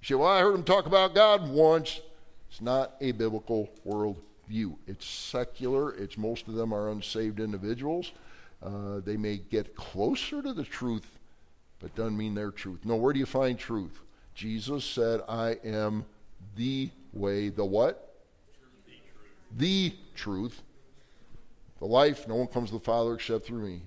[0.00, 2.00] You say, well, I heard him talk about God once.
[2.48, 4.76] It's not a biblical worldview.
[4.86, 5.94] It's secular.
[5.94, 8.12] It's most of them are unsaved individuals.
[8.62, 11.18] Uh, they may get closer to the truth,
[11.80, 12.80] but doesn't mean their truth.
[12.84, 14.00] No, where do you find truth?
[14.34, 16.04] Jesus said, I am
[16.56, 18.14] the way, the what?
[19.56, 20.62] The truth.
[20.62, 20.67] The
[21.86, 23.82] life, no one comes to the Father except through me.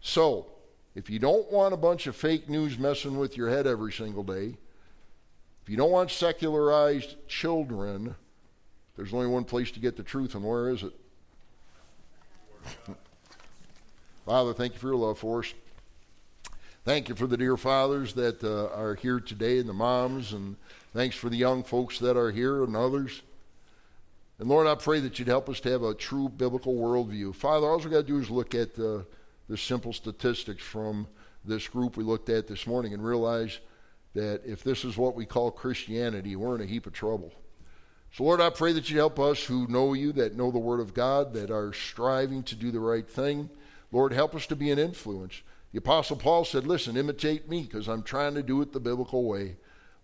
[0.00, 0.46] So,
[0.94, 4.24] if you don't want a bunch of fake news messing with your head every single
[4.24, 4.56] day,
[5.62, 8.16] if you don't want secularized children,
[8.96, 10.92] there's only one place to get the truth, and where is it?
[14.26, 15.54] Father, thank you for your love for us.
[16.84, 20.56] Thank you for the dear fathers that uh, are here today and the moms, and
[20.94, 23.22] thanks for the young folks that are here and others.
[24.40, 27.34] And Lord, I pray that you'd help us to have a true biblical worldview.
[27.34, 29.02] Father, all we got to do is look at uh,
[29.50, 31.06] the simple statistics from
[31.44, 33.58] this group we looked at this morning and realize
[34.14, 37.34] that if this is what we call Christianity, we're in a heap of trouble.
[38.12, 40.80] So, Lord, I pray that You'd help us who know you, that know the Word
[40.80, 43.50] of God, that are striving to do the right thing.
[43.92, 45.42] Lord, help us to be an influence.
[45.72, 49.24] The Apostle Paul said, Listen, imitate me because I'm trying to do it the biblical
[49.24, 49.56] way.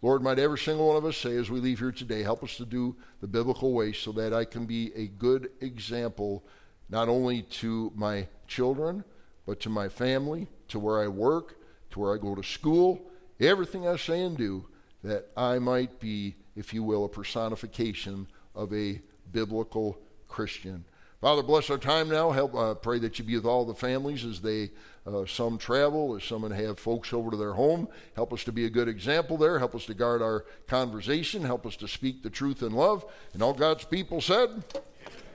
[0.02, 2.56] Lord, might every single one of us say as we leave here today, help us
[2.58, 6.44] to do the biblical way so that I can be a good example
[6.88, 9.04] not only to my children,
[9.46, 11.56] but to my family, to where I work,
[11.90, 14.66] to where I go to school, everything I say and do,
[15.02, 19.00] that I might be, if you will, a personification of a
[19.32, 20.84] biblical Christian.
[21.26, 22.30] Father, bless our time now.
[22.30, 22.54] Help.
[22.54, 24.70] Uh, pray that you be with all the families as they
[25.04, 27.88] uh, some travel, as some have folks over to their home.
[28.14, 29.58] Help us to be a good example there.
[29.58, 31.42] Help us to guard our conversation.
[31.42, 33.04] Help us to speak the truth in love.
[33.34, 34.62] And all God's people said,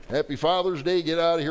[0.07, 1.01] Happy Father's Day.
[1.01, 1.39] Get out of here.